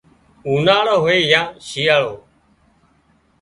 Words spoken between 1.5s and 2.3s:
شيئاۯو